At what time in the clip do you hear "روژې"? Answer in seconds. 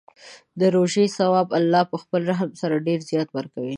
0.75-1.05